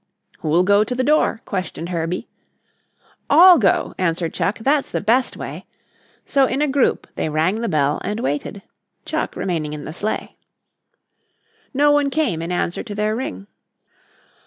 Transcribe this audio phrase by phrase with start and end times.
[0.39, 2.27] "Who'll go to the door?" questioned Herbie.
[3.29, 4.57] "All go," answered Chuck.
[4.57, 5.67] "That's the best way."
[6.25, 8.63] So in a group they rang the bell and waited,
[9.05, 10.37] Chuck remaining in the sleigh.
[11.71, 13.45] No one came in answer to their ring.